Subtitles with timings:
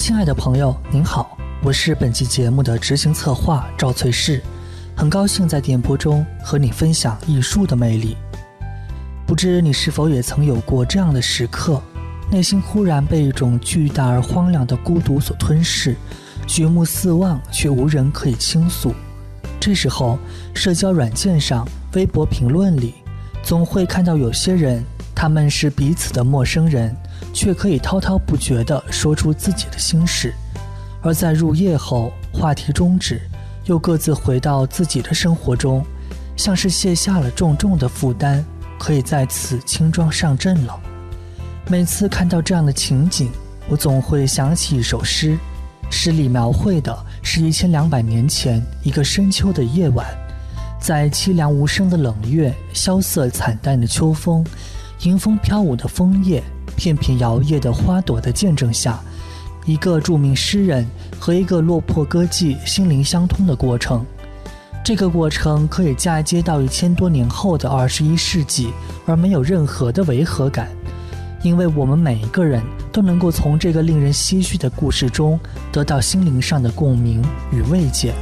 [0.00, 4.42] 亲爱的朋友，您好，我是本期节目的执行策划赵翠氏，
[4.96, 8.16] 很高兴在电波中和你分享艺术的魅力。
[9.26, 11.82] 不知你是否也曾有过这样的时刻，
[12.30, 15.94] 内心忽然被一种巨大而荒凉的孤独所吞噬，
[16.46, 18.94] 举目四望却无人可以倾诉。
[19.60, 20.18] 这时候，
[20.54, 22.94] 社交软件上、微博评论里，
[23.42, 24.82] 总会看到有些人，
[25.14, 26.96] 他们是彼此的陌生人，
[27.32, 30.30] 却可以滔滔不绝地说出自己的心事；
[31.02, 33.20] 而在入夜后，话题终止，
[33.64, 35.84] 又各自回到自己的生活中，
[36.36, 38.44] 像是卸下了重重的负担。
[38.78, 40.80] 可以再次轻装上阵了。
[41.68, 43.30] 每次看到这样的情景，
[43.68, 45.36] 我总会想起一首诗，
[45.90, 50.06] 诗里描绘的是一千两百年前一个深秋的夜晚，
[50.80, 54.42] 在凄凉无声的冷月、萧瑟惨淡的秋风、
[55.02, 56.42] 迎风飘舞的枫叶、
[56.80, 58.98] 片片摇曳的花朵的见证下，
[59.66, 60.88] 一个著名诗人
[61.18, 64.02] 和一个落魄歌妓心灵相通的过程。
[64.82, 68.70] 这个过程可以嫁接到一千多年后的二十一世纪，
[69.04, 70.70] 而没有任何的违和感，
[71.42, 75.38] 因为我们每一个人都能够从这个令人唏嘘的故事中
[75.70, 78.14] 得到心灵上的共鸣与慰藉。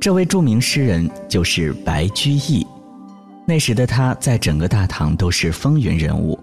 [0.00, 2.66] 这位著名诗人就是白居易，
[3.50, 6.38] 那时的他在整个大唐都是风云人物，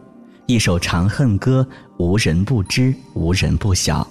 [0.46, 1.66] 一首《长恨歌》
[2.04, 4.06] 无人不知，无人不晓。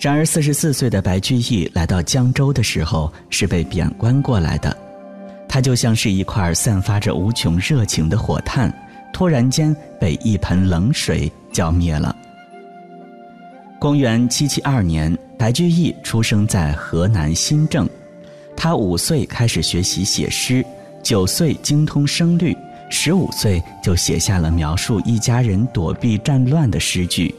[0.00, 4.74] 然而，四十四岁的白居易来到江州的时候是被贬官过来的，
[5.46, 8.72] 他就像是一块散发着无穷热情的火炭，
[9.12, 12.16] 突然间被一盆冷水浇灭了。
[13.78, 17.86] 公元七七二年，白居易出生在河南新郑，
[18.56, 20.64] 他五岁开始学习写诗，
[21.02, 22.56] 九岁精通声律，
[22.88, 27.34] 十五岁就写下了描述一家人躲避战乱的诗句。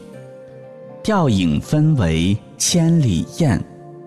[1.02, 3.62] 吊影分为千里雁，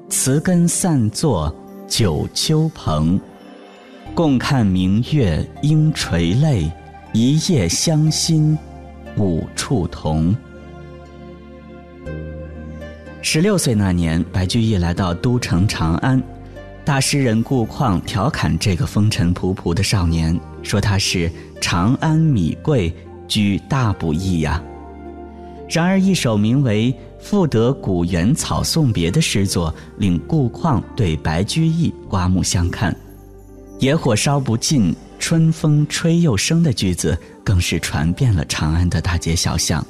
[0.09, 1.53] 词根散作
[1.88, 3.19] 九秋蓬。
[4.14, 6.71] 共看明月应垂泪，
[7.14, 8.58] 一夜相心
[9.17, 10.36] 五处同。
[13.21, 16.21] 十六岁那年，白居易来到都城长安，
[16.87, 22.95] 大诗人顾况调侃这个风尘仆仆的少年，说他是长安米贵，
[23.27, 24.64] 居大不易呀。
[25.67, 32.95] 然而，一首名为《赋得古原草送别》的诗作，令顾况对白居易刮目相看。
[33.81, 39.86] “野火烧不尽，春风吹又生”的句子，更是传遍了长安的大街小巷。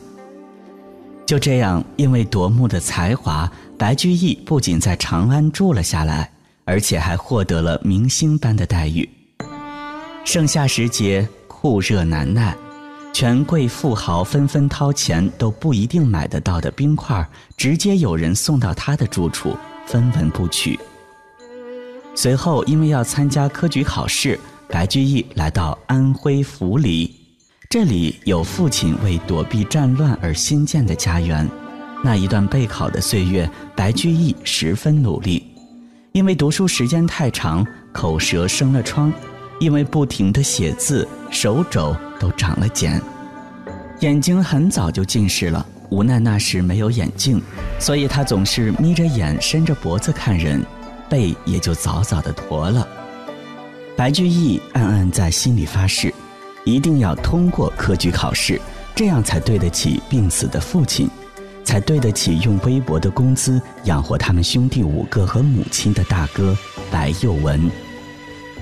[1.28, 3.48] 就这样，因为夺目的才华，
[3.78, 6.28] 白居易不仅在长安住了下来，
[6.68, 9.10] 而且还获得了明星般的待遇。
[10.26, 12.56] 盛夏时节，酷热难耐。
[13.14, 19.58] 权贵富豪纷纷掏钱都不一定买得到的冰块，直接有人送到他的住处，
[19.88, 20.78] 分文不取。
[22.14, 24.40] 随后，因为要参加科举考试，
[24.70, 27.16] 白居易来到安徽府里，
[27.70, 31.50] 这里有父亲为躲避战乱而新建的家园。
[32.04, 35.44] 那一段备考的岁月，白居易十分努力，
[36.18, 39.14] 因为读书时间太长，口舌生了疮。
[39.60, 43.00] 因为不停的写字，手肘都长了茧，
[44.00, 45.64] 眼睛很早就近视了。
[45.92, 47.40] 无奈那时没有眼镜，
[47.80, 50.66] 所以他总是眯着眼，伸着脖子看人，
[51.08, 52.88] 背也就早早的驼了。
[53.96, 56.12] 白居易暗暗在心里发誓，
[56.66, 58.60] 一定要通过科举考试，
[58.96, 61.08] 这样才对得起病死的父亲，
[61.68, 66.58] 才对得起用微薄的工资养活他们兄弟五个和母亲的大哥
[66.90, 67.70] 白幼文。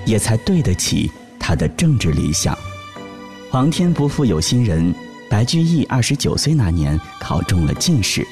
[0.04, 2.56] 也才对得起他的政治理想。
[3.48, 4.92] 皇天不负有心人，
[5.28, 8.26] 白居易二十九岁那年考中了进士。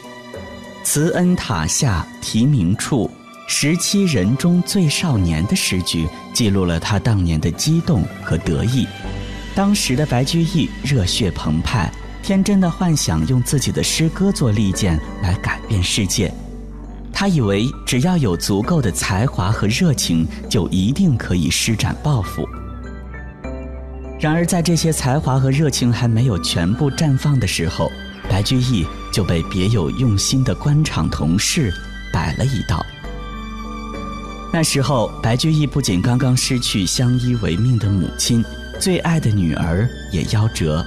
[0.82, 3.08] 慈恩塔下题名处，
[3.48, 8.86] 十七人中最少年的诗句，记录了他当年的激动和得意。
[9.54, 11.92] 当时的白居易热血澎湃，
[12.24, 16.32] 天真的幻想用自己的诗歌做利剑来改变世界。
[17.12, 22.48] 他以为只要有足够的才华和热情，就一定可以施展抱负。
[24.18, 27.92] 然而，在这些才华和热情还没有全部绽放的时候，
[28.26, 31.70] 白居易就被别有用心的官场同事
[32.10, 32.84] 摆了一道。
[34.50, 38.42] 那时候，白居易不仅刚刚失去相依为命的母亲，
[38.80, 40.82] 最爱的女儿也夭折。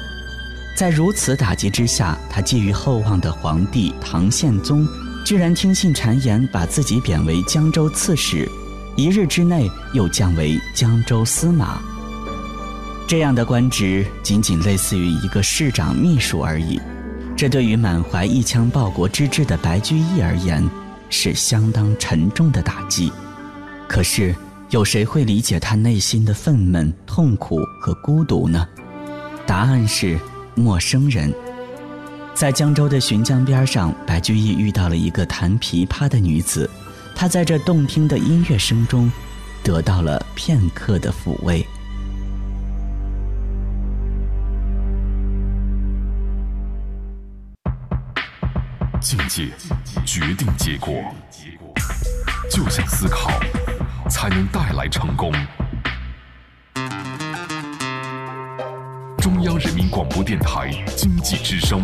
[0.77, 4.87] 在如此打击之下，他寄予厚望的皇帝唐宪宗。
[5.25, 8.47] 居然听信谗言，把自己贬为江州刺史，
[8.95, 11.81] 一日之内又降为江州司马。
[13.07, 16.79] 这样的官职仅仅类似于一个市长秘书而已，
[17.35, 20.63] 这对于满怀一腔报国之志的白居易而言，
[21.09, 23.11] 是相当沉重的打击。
[23.87, 24.35] 可是，
[24.69, 28.67] 有谁会理解他内心的愤懑、痛苦和孤独呢？
[29.47, 30.19] 答案是
[30.57, 31.33] 陌生人。
[32.33, 36.69] 在江州的浔江边上，白居易遇到了一个弹琵琶的女子，
[37.15, 39.11] 他在这动听的音乐声中，
[39.63, 41.65] 得到了片刻的抚慰。
[48.99, 49.47] 境界
[50.05, 50.93] 决定结果，
[52.51, 53.31] 就像思考，
[54.09, 55.31] 才能带来成功。
[59.27, 61.81] 中央人民广播电台经济之声，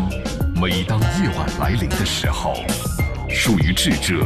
[0.56, 2.54] 每当夜晚来临的时候，
[3.30, 4.26] 属于智者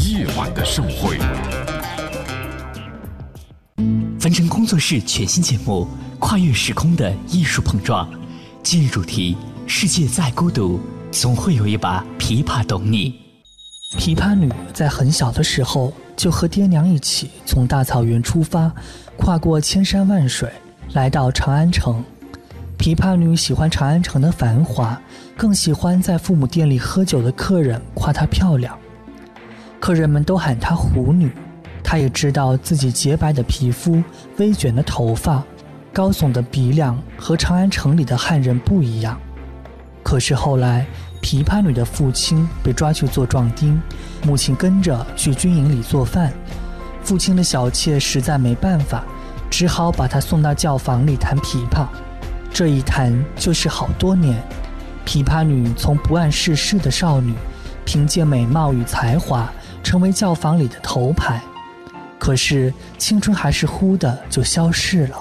[0.00, 1.16] 夜晚的盛会。
[4.18, 5.86] 凡尘工作室全新节目
[6.18, 8.10] 《跨越时空的艺术碰撞》，
[8.64, 9.36] 今日主题：
[9.68, 10.80] 世界再孤独。
[11.12, 13.20] 总会有一把琵琶懂你。
[14.00, 18.68] 琵琶女在很小的时候就和爹娘一起从大草原出发，
[19.16, 20.50] 跨过千山万水，
[20.94, 22.02] 来到长安城。
[22.78, 24.98] 琵琶女喜欢长安城的繁华，
[25.36, 28.78] 更喜欢在父母店里喝酒的客人夸她漂亮。
[29.80, 31.30] 客人们都喊她狐女，
[31.82, 34.00] 她也知道自己洁白的皮肤、
[34.36, 35.42] 微卷的头发、
[35.92, 39.20] 高耸的鼻梁和长安城里的汉人不一样。
[40.04, 40.86] 可是后来，
[41.20, 43.80] 琵琶女的父亲被抓去做壮丁，
[44.22, 46.32] 母亲跟着去军营里做饭。
[47.02, 49.04] 父亲的小妾实在没办法，
[49.50, 51.88] 只好把她送到教坊里弹琵琶。
[52.52, 54.36] 这一弹就是好多年。
[55.06, 57.34] 琵琶女从不谙世事的少女，
[57.84, 59.50] 凭借美貌与才华，
[59.82, 61.40] 成为教坊里的头牌。
[62.18, 65.16] 可是青春还是忽的就消逝了，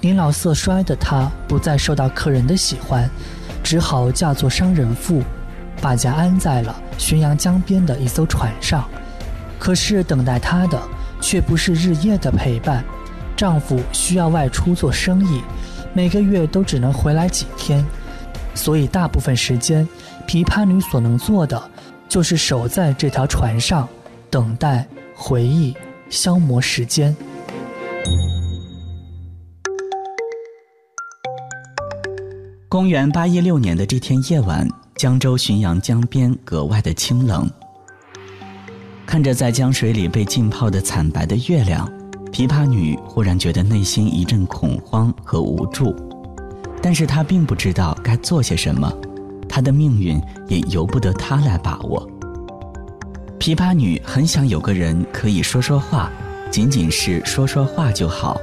[0.00, 3.08] 年老色衰的她不再受到客人的喜欢。
[3.62, 5.22] 只好嫁作商人妇，
[5.82, 8.88] 把家安在了浔阳江边的一艘船上。
[9.58, 10.80] 可是等待她的
[11.20, 12.82] 却不是日夜的陪伴，
[13.36, 15.42] 丈夫需要外出做生意，
[15.92, 17.84] 每个月都只能回来几天，
[18.54, 19.86] 所以大部分时间，
[20.26, 21.70] 琵琶女所能做的
[22.08, 23.88] 就是守在这条船上，
[24.30, 25.74] 等待、回忆、
[26.08, 27.14] 消磨时间。
[32.68, 37.50] 公元八一六年的这天夜晚，江州浔阳江边格外的清冷。
[39.04, 41.90] 看着在江水里被浸泡的惨白的月亮，
[42.32, 45.94] 琵琶女忽然觉得内心一阵恐慌和无助，
[46.80, 48.90] 但是她并不知道该做些什么，
[49.48, 52.08] 她的命运也由不得她来把握。
[53.38, 56.10] 琵琶女很想有个人可以说说话，
[56.50, 58.38] 仅仅是说说话就好，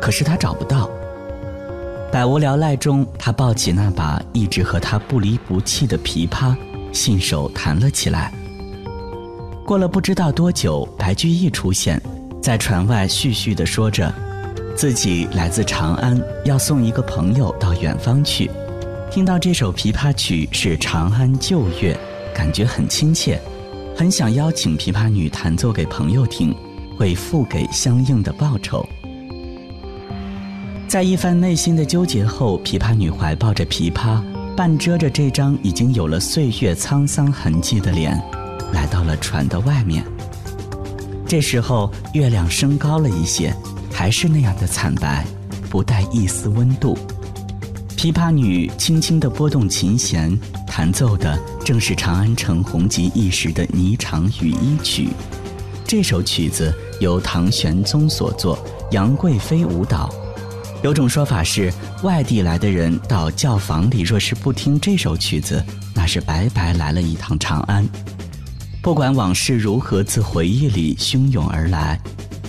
[0.00, 0.88] 可是她找不到。
[2.10, 6.56] 百无聊赖中，她抱起那把一直和他不离不弃的琵琶，
[6.92, 8.32] 信手弹了起来。
[9.66, 12.00] 过了不知道多久，白居易出现
[12.40, 14.12] 在船外，絮絮地说着，
[14.74, 18.50] 自己来自长安，要送一个朋友到远方去。
[19.10, 21.98] 听到这首琵琶曲是长安旧乐，
[22.34, 23.40] 感觉很亲切，
[23.96, 26.54] 很想邀请琵琶女弹奏给朋友听，
[26.96, 28.86] 会付给相应的报酬。
[30.86, 34.22] 在一番内心的纠结后，琵琶女怀抱着琵琶，
[34.56, 38.18] 半遮着这张已经有了岁月沧桑痕迹的脸，
[38.72, 40.02] 来到了船的外面。
[41.28, 43.54] 这时候，月亮升高了一些，
[43.92, 45.26] 还是那样的惨白，
[45.68, 46.96] 不带一丝温度。
[47.98, 50.34] 琵琶女轻轻地拨动琴弦，
[50.66, 55.08] 弹奏的正是长安城红极一时的《霓裳羽衣曲》。
[55.84, 58.58] 这首曲子由唐玄宗所作，
[58.92, 60.08] 杨贵妃舞蹈。
[60.82, 61.70] 有种说法是，
[62.04, 65.62] 外地来的人到教坊里，若是不听这首曲子，
[65.94, 67.86] 那是白白来了一趟长安。
[68.88, 72.00] 不管往事如何自回忆里汹涌而来，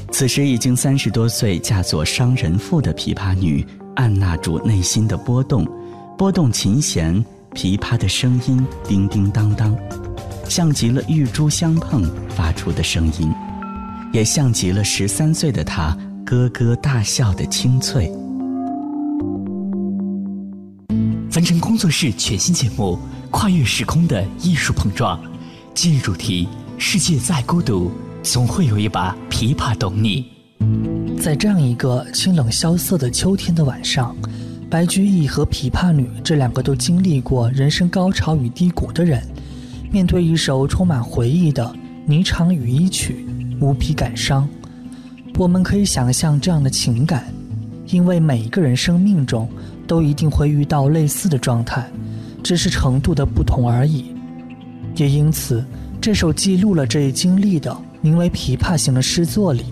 [0.10, 3.68] 此时已经三十多岁、嫁作商人妇的琵琶女，
[3.98, 5.68] 按捺住内心的波动，
[6.18, 7.14] 拨动琴弦，
[7.54, 9.76] 琵琶的声音叮叮当当，
[10.48, 13.30] 像极了玉珠相碰发出的声音，
[14.14, 15.94] 也像极了十三岁的她。
[16.24, 18.10] 咯咯大笑的清脆。
[21.30, 22.98] 凡尘工作室全新节目
[23.30, 25.22] 《跨越时空的艺术碰撞》，
[25.82, 26.46] 今日主题：
[26.78, 27.90] 世界再孤独，
[28.22, 30.26] 总会有一把琵琶懂你。
[31.18, 34.14] 在这样一个清冷萧瑟的秋天的晚上，
[34.70, 39.24] 白居易和琵琶女这两个都经历过人生高潮与低谷的人，
[39.90, 41.74] 面对一首充满回忆的
[42.12, 43.26] 《霓裳羽衣曲》，
[43.66, 44.46] 无比感伤。
[45.38, 47.24] 我们可以想象这样的情感，
[47.88, 49.48] 因为每一个人生命中
[49.88, 51.90] 都一定会遇到类似的状态，
[52.44, 54.14] 只是程度的不同而已。
[54.96, 55.64] 也因此，
[56.02, 59.66] 这首记录了这一经历的名为《琵琶行》的诗作里，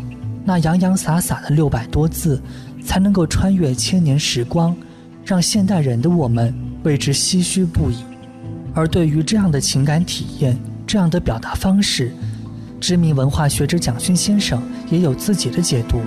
[0.45, 2.41] 那洋洋洒洒的六百多字，
[2.83, 4.75] 才能够穿越千年时光，
[5.25, 7.97] 让现代人的我们为之唏嘘不已。
[8.73, 12.13] 而对于这样的情感体验，这样的表达方式，
[12.79, 15.99] 知名文化学者蒋勋先生也有自己的解读。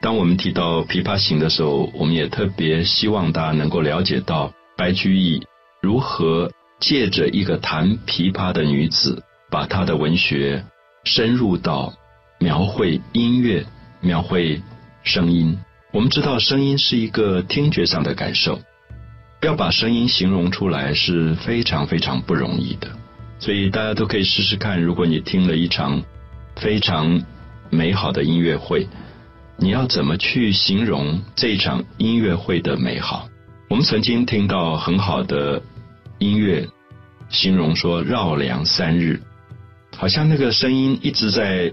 [0.00, 5.40] 当我们提到《琵琶行》的时候，我们也特别希望大家能够了解到白居易
[5.82, 6.50] 如何。
[6.80, 10.64] 借着一个弹琵琶的女子，把她的文学
[11.04, 11.92] 深入到
[12.38, 13.64] 描绘音乐、
[14.00, 14.60] 描绘
[15.02, 15.56] 声音。
[15.92, 18.58] 我们知道，声音是一个听觉上的感受，
[19.42, 22.88] 要把声音形容出来是非常非常不容易的。
[23.38, 26.02] 所以大家都可以试试看，如果你听了一场
[26.56, 27.22] 非常
[27.68, 28.88] 美好的音乐会，
[29.58, 33.28] 你要怎么去形容这场音乐会的美好？
[33.68, 35.62] 我们曾经听到很好的。
[36.20, 36.68] 音乐
[37.30, 39.22] 形容说绕梁三日，
[39.96, 41.72] 好像那个声音一直在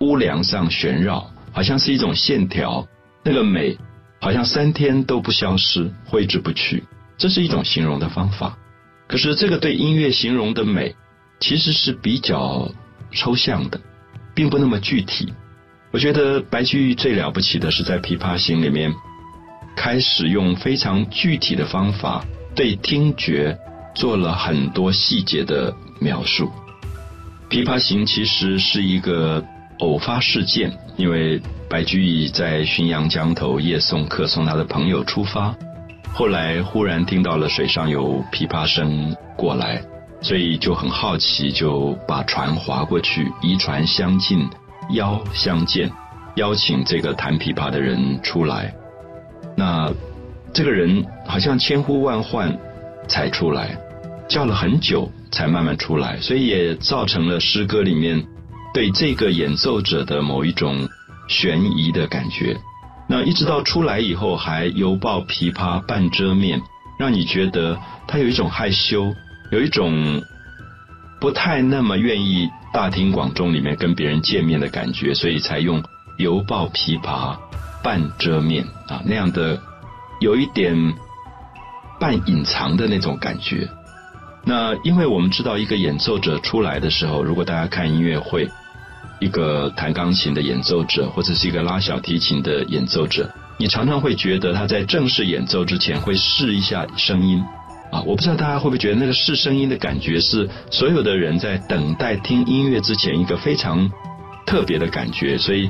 [0.00, 2.86] 屋梁上旋绕，好像是一种线条，
[3.24, 3.78] 那个美
[4.20, 6.84] 好像三天都不消失，挥之不去。
[7.16, 8.58] 这是一种形容的方法。
[9.06, 10.94] 可是这个对音乐形容的美，
[11.40, 12.70] 其实是比较
[13.10, 13.80] 抽象的，
[14.34, 15.32] 并不那么具体。
[15.92, 18.92] 我觉得白居易最了不起的是在《琵琶行》里面
[19.74, 22.22] 开始用非常具体的方法
[22.54, 23.58] 对听觉。
[23.98, 26.48] 做了很多细节的描述，
[27.52, 29.44] 《琵琶行》其实是一个
[29.80, 35.52] 偶发事件，因为白居易在浔阳江头夜送客，送他的朋友出发，
[36.12, 39.82] 后来忽然听到了水上有琵琶声过来，
[40.20, 44.48] 所以就很好奇，就把船划过去，移船相近，
[44.92, 45.90] 邀相见，
[46.36, 48.72] 邀请这个弹琵琶的人出来。
[49.56, 49.92] 那
[50.54, 52.56] 这个人好像千呼万唤
[53.08, 53.76] 才出来。
[54.28, 58.22] 叫了很久才慢慢出来，所以也造成了诗歌里面
[58.74, 60.86] 对这个演奏者的某一种
[61.28, 62.56] 悬疑的感觉。
[63.08, 66.60] 那一直到出来以后，还犹抱琵琶半遮面，
[66.98, 69.14] 让你觉得他有一种害羞，
[69.50, 70.22] 有一种
[71.18, 75.82] 不太那么愿意大庭广众里面跟别人见面的感觉，所以才用
[76.18, 77.34] 犹抱琵琶
[77.82, 79.58] 半遮面啊那样的
[80.20, 80.76] 有一点
[81.98, 83.66] 半隐藏的那种感觉。
[84.44, 88.48] 那因为我们知道，一个演奏者出来的时候，如果大家看音乐会，
[89.20, 97.42] 一个弹钢琴的演奏者或者是一个拉小提琴的演奏者，你常常会觉得他在正式演奏之前会试一下声音
[97.90, 98.00] 啊。
[98.06, 103.90] 我不知道大家会不会觉得那个试声音的感觉是所有的人在等待听音乐之前一个非常
[104.46, 105.36] 特别的感觉。
[105.36, 105.68] 所以，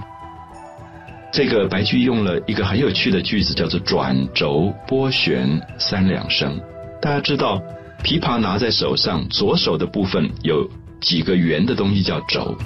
[1.32, 6.60] 这个白居易用了一个很有趣的句子，叫做“转轴拨弦三两声”。
[7.02, 7.60] 大家知道。
[8.02, 10.68] 琵琶拿在手上，左手的部分有
[11.00, 12.56] 几个圆的东西叫轴。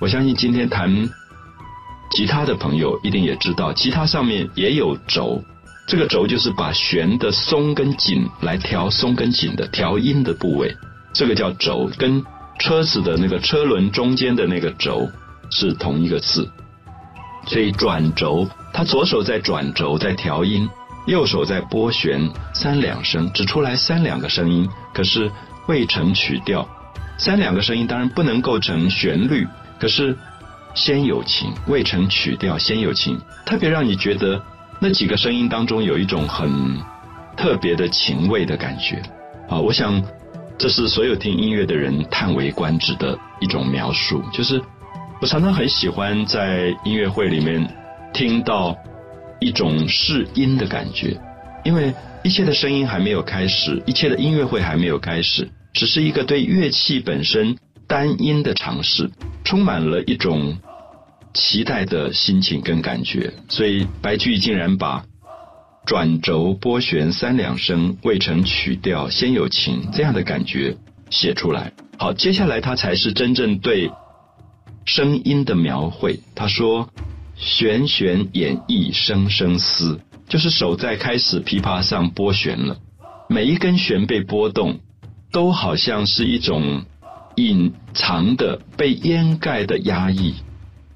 [0.00, 1.08] 我相信今天弹
[2.10, 5.42] 吉他的朋友一定也知道，吉他上面也有轴。
[5.86, 10.76] 这个轴就是把弦的松跟紧来调松跟紧的调音的部位，
[11.14, 12.22] 这个叫轴，跟
[12.58, 15.08] 车子的那个车轮中间的那个轴
[15.50, 16.46] 是同一个字。
[17.46, 20.68] 所以转轴，他左手在转轴，在调音。
[21.08, 22.20] 右手在拨弦
[22.52, 25.30] 三两声，只出来三两个声音，可是
[25.66, 26.68] 未成曲调。
[27.16, 29.46] 三两个声音当然不能构成旋律，
[29.80, 30.14] 可是
[30.74, 34.40] 先有情，未成曲调先有情，特别让你觉得
[34.78, 36.78] 那几个声音当中有一种很
[37.34, 39.02] 特别的情味的感觉。
[39.48, 40.02] 啊，我想
[40.58, 44.22] 这是所有听音乐的人叹为观止的一种描述。
[44.30, 44.62] 就是
[45.22, 47.66] 我常常很喜欢在音乐会里面
[48.12, 48.76] 听到。
[49.40, 51.16] 一种试音的感觉，
[51.64, 59.10] 因为一切的声音还没有开始，一切的音乐会还没有开始，只是一个对乐器本身单音的尝试，
[59.44, 60.58] 充满了一种
[61.32, 63.32] 期待的心情跟感觉。
[63.48, 65.04] 所以白居易竟然把
[65.86, 70.76] “转轴拨弦三两声，未成曲调先有情”这样的感觉
[71.10, 71.72] 写出来。
[71.96, 73.90] 好，接下来他才是真正对
[74.84, 76.18] 声音的描绘。
[76.34, 76.88] 他说。
[77.38, 82.76] 弦弦掩抑声声思，就是手在开始琵琶上拨弦了，
[83.28, 84.80] 每一根弦被拨动，
[85.30, 86.82] 都好像是一种
[87.36, 90.34] 隐藏的、被掩盖的压抑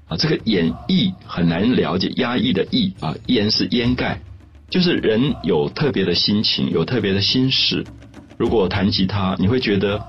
[0.09, 0.17] 啊。
[0.17, 4.19] 这个掩抑很难了解，压抑的抑啊，掩是掩盖，
[4.69, 7.85] 就是人有特别的心情，有特别的心事。
[8.37, 10.03] 如果弹吉他，你会觉得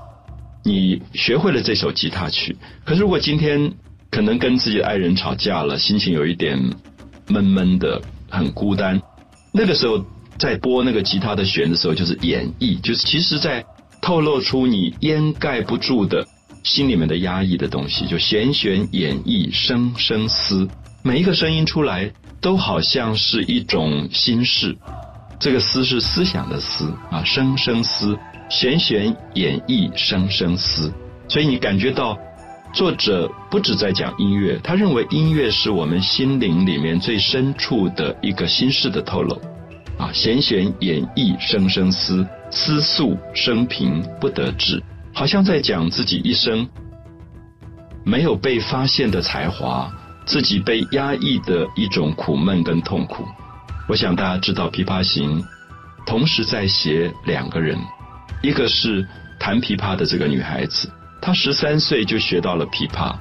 [0.65, 3.71] 你学会了这首吉他曲，可是如果今天。
[4.11, 6.57] 可能跟自己的爱人吵架了，心情有一点
[7.27, 9.01] 闷闷的，很孤单。
[9.53, 10.05] 那个时候
[10.37, 13.65] 在拨那个吉他的弦的时候，就是演绎，就是其实在
[14.01, 16.25] 透露出你掩盖不住的
[16.63, 20.67] 心里面的压抑的东西，就弦弦演绎，声声思，
[21.03, 24.77] 每一个声音出来都好像是一种心事。
[25.39, 28.17] 这个思是思想的思啊，声声思，
[28.49, 30.93] 弦弦演绎，声声思。
[31.27, 32.17] 所以你感觉到
[32.75, 39.41] 作者不止在讲音乐，他认为音乐是我们心灵里面最深处的一个心事的透露。
[39.97, 46.67] 啊，弦弦演绎，声声思，思诉生平不得志，好像在讲自己一生
[48.03, 49.89] 没有被发现的才华，
[50.25, 53.25] 自己被压抑的一种苦闷跟痛苦。
[53.87, 55.41] 我想大家知道，《琵琶行》
[56.05, 57.79] 同时在写两个人，
[58.43, 59.07] 一个是
[59.39, 60.89] 弹琵琶的这个女孩子，
[61.25, 63.15] 他十三岁就学到了琵琶，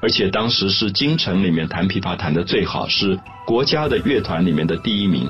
[0.00, 5.28] 而且当时是京城里面弹琵琶弹的最好，是国家的乐团里面的第一名。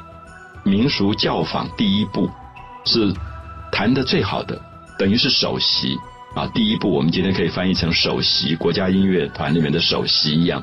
[0.63, 2.29] 民俗教坊第一部
[2.85, 3.11] 是
[3.73, 4.61] 弹的最好的，
[4.99, 5.97] 等于是首席
[6.35, 6.47] 啊。
[6.49, 10.63] 第一部我们今天可以翻译成首席，国家音乐团里面的首席一样。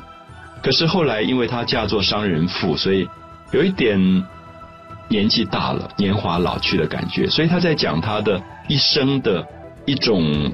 [0.61, 3.09] 可是后来因为他嫁作商人妇，所以
[3.51, 3.99] 有一点
[5.07, 7.27] 年纪大了，年华老去的感觉。
[7.27, 9.43] 所以他在讲他的一生的
[9.87, 10.53] 一种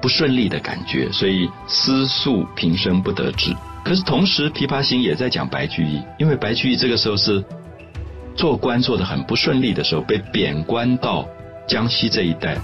[0.00, 3.54] 不顺利的感觉，所以思诉平生不得志。
[3.84, 7.44] 可是同时，《琵琶行》也在讲白居易，因为白居易这个时候是。
[8.36, 11.26] 做官做得很不顺利的时候，被贬官到
[11.66, 12.56] 江西这一带，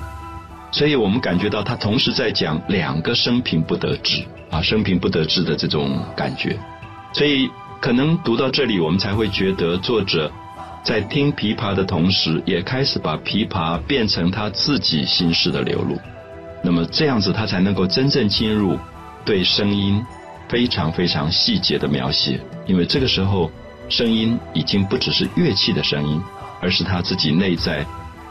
[0.71, 6.57] 所以我们感觉到他同时在讲两个生平不得志啊，生平不得志的这种感觉。
[7.12, 7.50] 所以
[7.81, 10.31] 可能读到这里，我们才会觉得作者
[10.85, 15.99] 在听琵琶的同时，也开始把琵琶变成他自己心事的流露。
[16.64, 18.76] 那么这样子，他才能够真正进入
[19.25, 20.02] 对声音
[20.49, 23.50] 非常非常细节的描写，因为这个时候。
[23.87, 26.18] 声音已经不只是乐器的声音，
[26.59, 27.85] 而是他自己内在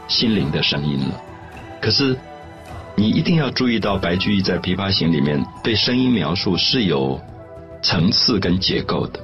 [0.08, 1.14] 心灵的声音了。
[1.80, 2.18] 可是，
[2.96, 7.20] 你一定要注意到，白居易在《琵琶行》里面对声音描述是有
[7.80, 9.20] 层次跟结构的。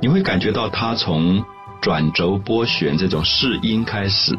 [0.00, 1.40] 你会感觉到他从
[1.80, 4.36] 转轴拨弦这种试音开始，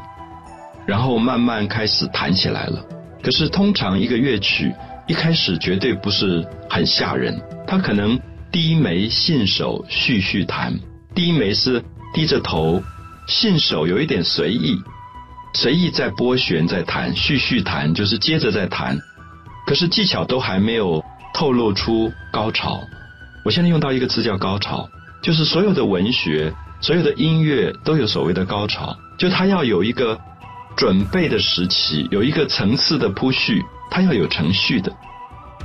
[0.86, 2.86] 然后慢慢开始弹起来了。
[3.23, 4.73] 可是，通常一个乐曲
[5.07, 8.19] 一开始绝对不是很吓人，他可能
[8.51, 10.77] 低眉信手，续续弹。
[11.15, 11.81] 低眉是
[12.13, 12.83] 低着头，
[13.27, 14.75] 信手有一点随意，
[15.53, 18.99] 随意在拨弦在弹，续续弹就是接着在弹，
[19.65, 21.01] 可是技巧都还没有
[21.33, 22.81] 透露出高潮。
[23.45, 24.89] 我现在用到一个词叫高潮，
[25.21, 30.19] 就是所有的文学、所有的音乐都有所谓的高潮，就它要有一个
[30.75, 34.91] 准备的时期，有一个层次的铺叙，它要有程序的。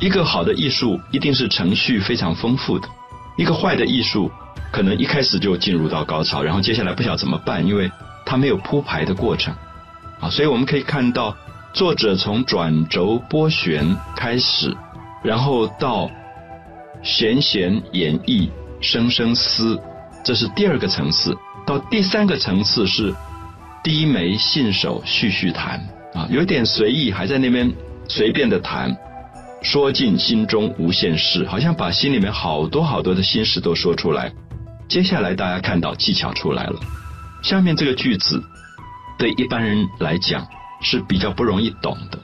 [0.00, 2.88] 一个好的艺术一定是程序非常丰富的，
[3.36, 4.30] 一个坏的艺术。
[4.70, 7.90] 可能一开始就进入到高潮，然后接下来不晓得怎么办，因为
[8.26, 9.54] 他没有铺排的过程
[10.20, 11.34] 啊，所以我们可以看到
[11.72, 14.76] 作者从转轴拨弦开始，
[15.24, 16.10] 然后到
[17.02, 18.50] 弦弦演绎，
[18.82, 19.80] 声声思，
[20.22, 21.34] 这是第二个层次。
[21.66, 23.14] 到第三个层次是
[23.88, 25.80] 低眉信手续续弹
[26.12, 27.72] 啊，有点随意，还在那边
[28.06, 28.94] 随便的弹，
[29.62, 34.30] 说尽心中无限事，好像把心里面好多好多的心事都说出来。
[34.90, 36.78] 接下来大家看到技巧出来了，
[37.42, 38.44] 下面这个句子
[39.18, 40.46] 对一般人来讲
[40.82, 42.18] 是比较不容易懂的，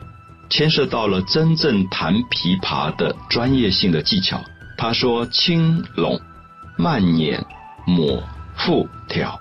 [0.51, 4.39] 牵涉到了真正弹琵琶的专业性的技巧。
[4.77, 6.21] 他说：“轻拢、
[6.77, 7.43] 慢捻、
[7.87, 8.23] 抹、
[8.55, 9.41] 复、挑。”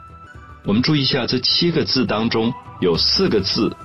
[0.65, 3.75] 我们注意一下，这七个字当中有四个字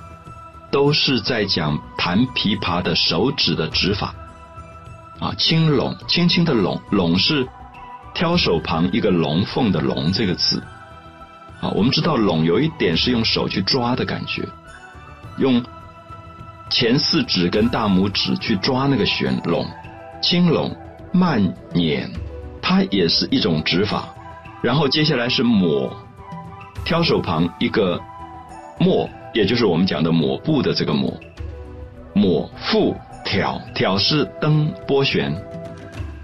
[0.71, 4.13] 都是在讲弹琵琶的手指的指法。
[5.19, 7.47] 啊，轻拢，轻轻的拢，拢是。
[8.11, 10.61] 挑手旁一个龙凤的龙这个字，
[11.61, 14.43] 啊，我们知道拢有一点是用手去抓的感觉，
[15.37, 15.63] 用
[16.69, 19.65] 前四指跟大拇指去抓那个弦拢，
[20.21, 20.75] 轻拢
[21.13, 22.11] 慢捻，
[22.61, 24.09] 它也是一种指法。
[24.61, 25.95] 然后接下来是抹，
[26.89, 28.01] 挑手旁一个
[28.79, 31.13] 抹，也就是我们讲的抹布的这个抹，
[32.15, 35.31] 抹复挑，挑是灯拨弦，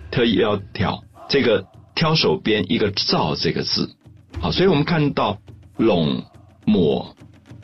[0.09, 1.63] 特意要挑这个。
[1.93, 3.95] 挑手边一个造这个字，
[4.41, 5.37] 好，所以我们看到
[5.77, 6.23] 拢、
[6.65, 7.15] 抹、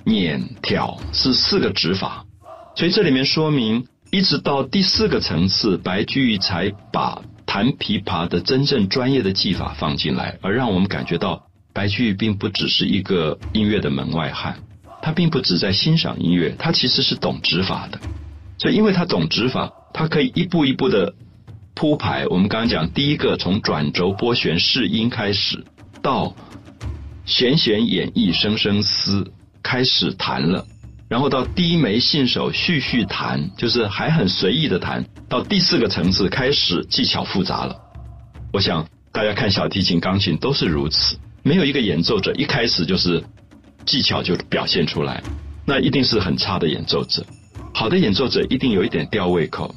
[0.05, 2.23] 捻、挑是四个指法，
[2.75, 14.59] 所以这里面说明，一直到第四个层次，白居易才把弹琵琶的真正专业的技法放进来，而让我们感觉到白居易并不只是一个音乐的门外汉，
[15.01, 17.99] 他并不只在欣赏音乐，他其实是懂指法的，
[18.57, 21.13] 所以因为他懂指法，他可以一步一步的。
[21.73, 25.65] 铺排，我们刚刚讲第一个从转轴拨弦试音开始，
[26.01, 26.35] 到
[27.25, 29.31] 弦弦掩抑声声思
[29.63, 30.67] 开始弹了，
[31.07, 37.75] 然后到低眉信手续续弹，就是还很随意的弹，到第四个层次开始技巧复杂了。
[38.53, 43.23] 我想大家看小提琴、钢琴都是如此，没有一个演奏者一开始就是
[43.85, 45.21] 技巧就表现出来，
[45.65, 47.25] 那一定是很差的演奏者。
[47.73, 49.73] 好的演奏者一定有一点吊胃口，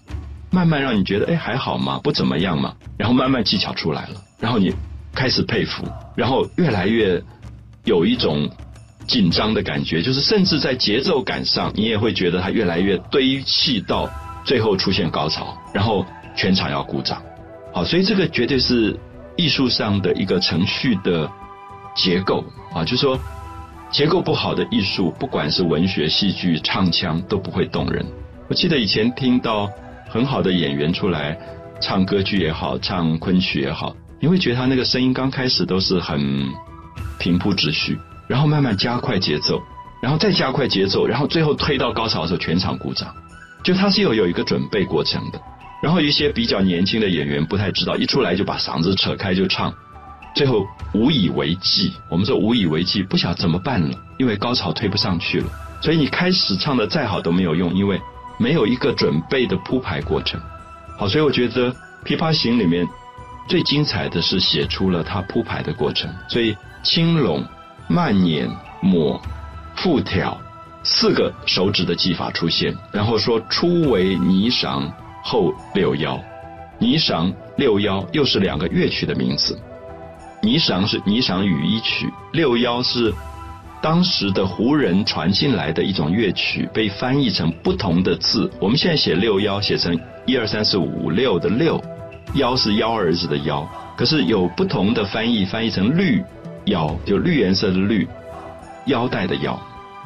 [0.51, 4.75] 慢慢让你觉得哎还好嘛，不怎么样嘛，然后慢慢技巧出来了，然后你
[5.15, 7.23] 开始佩服，然后越来越
[7.85, 8.49] 有一种
[9.07, 14.11] 紧张的感觉，就是甚至在节奏感上，你也会觉得它越来越堆砌到
[14.45, 16.05] 最后出现高潮，然后
[16.37, 17.23] 全场要鼓掌。
[17.73, 18.99] 好，所以这个绝对是
[19.37, 21.31] 艺术上的一个程序的
[21.95, 23.19] 结构啊，就说
[23.91, 28.05] 结构不好的艺术，不管是文学、戏剧、唱腔都不会动人。
[28.49, 29.71] 我记得以前听到
[30.09, 31.39] 很好的演员出来
[31.81, 36.49] 唱歌剧也好，唱昆曲也好，你会觉得他那个声音刚开始都是很
[37.19, 39.63] 平铺直叙，然后慢慢加快节奏，
[40.03, 43.15] 然后再加快节奏，然后最后推到高潮的时候全场鼓掌，
[43.63, 45.41] 就他是有有一个准备过程的。
[45.83, 49.73] 然后一些比较年轻的演员不太知道，一出来就把嗓子扯开就唱，
[50.35, 51.93] 最后无以为继。
[52.09, 55.47] 我们说无以为继，不晓得怎么办了，因为高潮推不上去了。
[55.81, 58.01] 所以你开始唱的再好都没有用，因为
[58.39, 60.41] 没有一个准备的铺排过程。
[60.99, 61.71] 好，所以我觉得
[62.05, 62.87] 《琵琶行》里面
[63.49, 66.13] 最精彩的是写出了它铺排的过程。
[66.29, 67.45] 所以轻拢、
[67.89, 69.21] 慢捻、抹、
[69.77, 70.37] 复挑
[70.83, 74.91] 四个手指的技法出现，然后说初为霓裳。
[75.27, 76.23] 后六幺，
[76.79, 79.59] 霓裳六幺又是两个乐曲的名字。
[80.45, 83.11] 霓裳是霓裳羽衣曲，六幺是
[83.81, 88.51] 当时的胡人传进来的一种乐曲，被翻译成不同的字。
[88.61, 91.83] 我们现在写六幺，写成一二三四五六的六，
[92.35, 96.23] 幺是幺儿子的幺，可是有不同的翻译，翻译成绿
[96.67, 98.07] 腰，就绿颜色的绿，
[98.85, 99.59] 腰带的腰。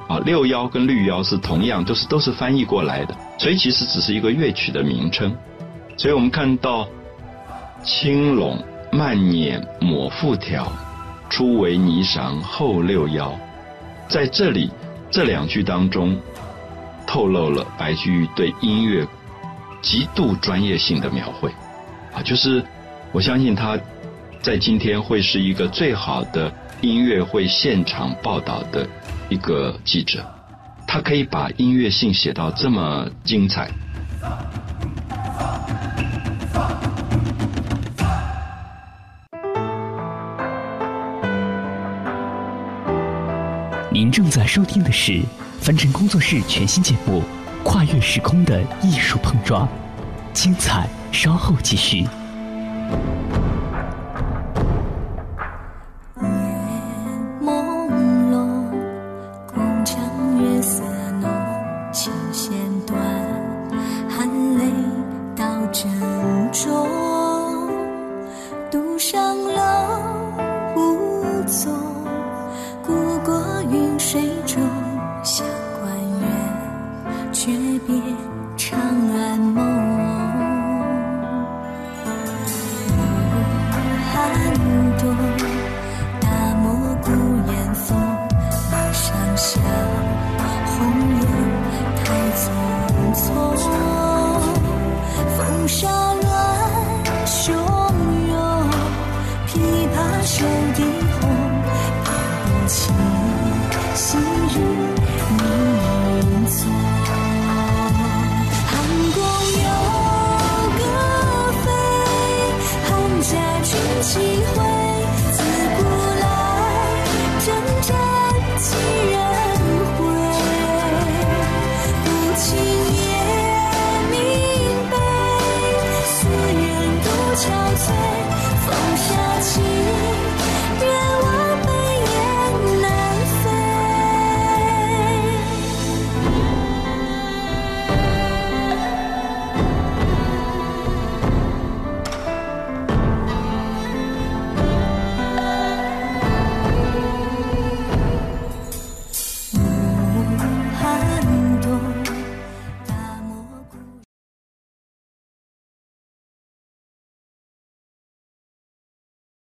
[0.06, 5.36] 啊，六幺跟绿幺是同样，都是都是翻译过来的，所以其实只是一个乐曲的名称。
[5.96, 6.88] 所以我们看到
[7.82, 8.56] 青龙、
[8.90, 10.70] 慢捻、抹复挑，
[11.28, 13.38] 初为霓裳后六幺，
[14.08, 14.70] 在这里
[15.10, 16.18] 这两句当中，
[17.06, 19.06] 透露了白居易对音乐
[19.82, 21.50] 极度专业性的描绘。
[22.12, 22.64] 啊，就是
[23.12, 23.78] 我相信他
[24.40, 28.88] 在今天会是一个最好的音乐会现场报道的。
[29.30, 30.24] 一个记者，
[30.86, 33.70] 他可以把音乐性写到这么精彩。
[43.98, 45.20] 您正在收听的是
[45.60, 47.20] 凡尘工作室全新节目
[47.64, 49.66] 《跨越时空的艺术碰撞》，
[50.32, 52.06] 精彩稍后继续。